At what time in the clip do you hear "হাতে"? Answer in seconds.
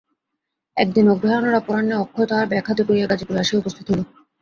2.67-2.83